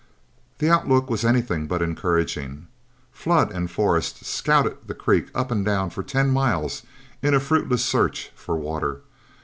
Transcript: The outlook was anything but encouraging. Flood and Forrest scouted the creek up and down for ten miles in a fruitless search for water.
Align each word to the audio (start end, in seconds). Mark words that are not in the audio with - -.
The 0.57 0.71
outlook 0.71 1.11
was 1.11 1.23
anything 1.23 1.67
but 1.67 1.83
encouraging. 1.83 2.65
Flood 3.11 3.51
and 3.51 3.69
Forrest 3.69 4.25
scouted 4.25 4.77
the 4.87 4.95
creek 4.95 5.27
up 5.35 5.51
and 5.51 5.63
down 5.63 5.91
for 5.91 6.01
ten 6.01 6.31
miles 6.31 6.81
in 7.21 7.35
a 7.35 7.39
fruitless 7.39 7.85
search 7.85 8.31
for 8.33 8.55
water. 8.55 9.01